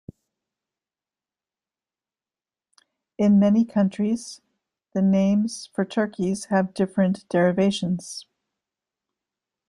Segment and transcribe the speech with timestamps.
[3.19, 4.41] In many countries,
[4.95, 8.25] the names for turkeys have different derivations.